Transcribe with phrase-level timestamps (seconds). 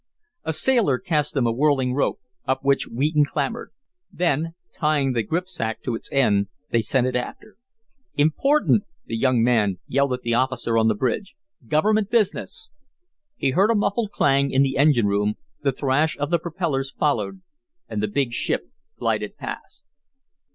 [0.43, 3.69] A sailor cast them a whirling rope, up which Wheaton clambered;
[4.11, 7.55] then, tying the gripsack to its end, they sent it after.
[8.15, 11.35] "Important!" the young man yelled at the officer on the bridge.
[11.67, 12.71] "Government business."
[13.37, 17.43] He heard a muffled clang in the engine room, the thrash of the propellers followed,
[17.87, 19.85] and the big ship glided past.